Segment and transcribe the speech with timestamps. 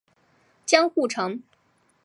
[0.65, 1.43] 江户城。